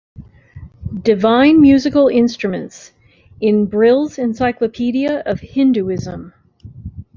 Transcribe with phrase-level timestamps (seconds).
[1.03, 2.91] "Divine Musical Instruments."
[3.39, 6.33] In "Brill's Encyclopedia of Hinduism".